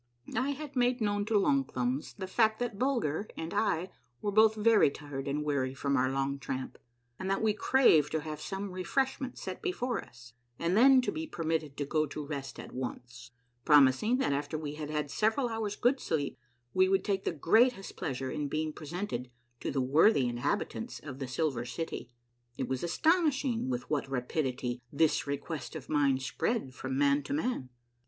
I 0.35 0.49
had 0.53 0.75
made 0.75 0.99
known 0.99 1.25
to 1.25 1.37
Long 1.37 1.63
Thumbs 1.63 2.15
the 2.17 2.25
fact 2.25 2.57
that 2.57 2.79
Bulger 2.79 3.27
and 3.37 3.53
I 3.53 3.91
were 4.19 4.31
both 4.31 4.55
very 4.55 4.89
tired 4.89 5.27
and 5.27 5.43
weary 5.43 5.75
from 5.75 5.95
our 5.95 6.09
long 6.09 6.39
tramp, 6.39 6.79
and 7.19 7.29
that 7.29 7.43
we 7.43 7.53
craved 7.53 8.11
to 8.13 8.21
have 8.21 8.41
some 8.41 8.71
refreshment 8.71 9.37
set 9.37 9.61
before 9.61 10.03
us, 10.03 10.33
and 10.57 10.75
then 10.75 11.01
to 11.01 11.11
be 11.11 11.27
permitted 11.27 11.77
to 11.77 11.85
go 11.85 12.07
to 12.07 12.25
rest 12.25 12.59
at 12.59 12.71
once, 12.71 13.29
promising 13.63 14.17
that 14.17 14.33
after 14.33 14.57
we 14.57 14.73
had 14.73 14.89
had 14.89 15.11
several 15.11 15.49
hours' 15.49 15.75
good 15.75 15.99
sleep 15.99 16.35
we 16.73 16.89
would 16.89 17.03
take 17.03 17.23
the 17.23 17.31
greatest 17.31 17.95
pleasure 17.95 18.31
in 18.31 18.47
being 18.47 18.73
presented 18.73 19.29
to 19.59 19.69
the 19.69 19.81
worthy 19.81 20.27
inhabitants 20.27 20.99
of 21.01 21.19
the 21.19 21.27
Silver 21.27 21.63
City. 21.63 22.09
It 22.57 22.67
was 22.67 22.81
astonishing 22.83 23.69
with 23.69 23.87
what 23.87 24.09
rapidity 24.09 24.81
this 24.91 25.27
request 25.27 25.75
of 25.75 25.89
mine 25.89 26.17
spread 26.17 26.73
from 26.73 26.97
man 26.97 27.21
to 27.21 27.33
man. 27.33 27.69